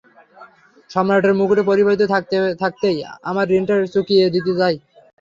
সম্রাটের 0.89 1.33
মুকুট 1.39 1.59
পরিহিত 1.69 2.01
থাকতে 2.13 2.35
থাকতেই 2.61 2.97
আমার 3.29 3.45
ঋণটা 3.53 3.75
চুকিয়ে 3.93 4.25
দিতে 4.35 4.51
চাই। 4.59 4.75